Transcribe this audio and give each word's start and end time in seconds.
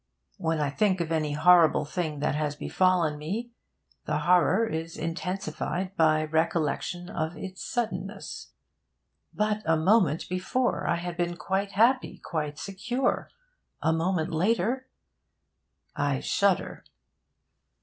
When 0.39 0.59
I 0.59 0.71
think 0.71 0.99
of 0.99 1.11
any 1.11 1.33
horrible 1.33 1.85
thing 1.85 2.21
that 2.21 2.33
has 2.33 2.55
befallen 2.55 3.19
me, 3.19 3.51
the 4.05 4.17
horror 4.21 4.65
is 4.65 4.97
intensified 4.97 5.95
by 5.95 6.23
recollection 6.23 7.07
of 7.07 7.37
its 7.37 7.63
suddenness. 7.63 8.49
'But 9.31 9.61
a 9.63 9.77
moment 9.77 10.27
before, 10.27 10.87
I 10.87 10.95
had 10.95 11.17
been 11.17 11.37
quite 11.37 11.73
happy, 11.73 12.17
quite 12.17 12.57
secure. 12.57 13.29
A 13.83 13.93
moment 13.93 14.31
later' 14.31 14.87
I 16.11 16.19
shudder. 16.19 16.83